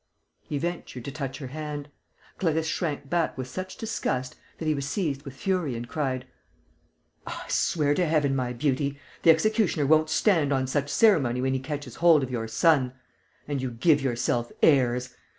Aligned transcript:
He 0.39 0.57
ventured 0.57 1.05
to 1.05 1.11
touch 1.11 1.37
her 1.37 1.45
hand. 1.49 1.87
Clarisse 2.39 2.65
shrank 2.65 3.07
back 3.07 3.37
with 3.37 3.47
such 3.47 3.77
disgust 3.77 4.35
that 4.57 4.65
he 4.65 4.73
was 4.73 4.87
seized 4.89 5.21
with 5.21 5.35
fury 5.35 5.75
and 5.75 5.87
cried: 5.87 6.25
"Oh, 7.27 7.43
I 7.45 7.47
swear 7.47 7.93
to 7.93 8.07
heaven, 8.07 8.35
my 8.35 8.51
beauty, 8.51 8.97
the 9.21 9.29
executioner 9.29 9.85
won't 9.85 10.09
stand 10.09 10.51
on 10.51 10.65
such 10.65 10.89
ceremony 10.89 11.39
when 11.39 11.53
he 11.53 11.59
catches 11.59 11.97
hold 11.97 12.23
of 12.23 12.31
your 12.31 12.47
son!... 12.47 12.93
And 13.47 13.61
you 13.61 13.69
give 13.69 14.01
yourself 14.01 14.51
airs! 14.63 15.11